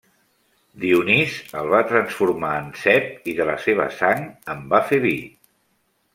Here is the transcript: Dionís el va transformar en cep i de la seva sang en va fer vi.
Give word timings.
Dionís 0.83 1.35
el 1.61 1.69
va 1.73 1.81
transformar 1.91 2.55
en 2.63 2.73
cep 2.85 3.29
i 3.33 3.37
de 3.41 3.47
la 3.51 3.59
seva 3.67 3.87
sang 4.01 4.27
en 4.57 4.67
va 4.75 4.83
fer 4.91 5.01
vi. 5.07 5.15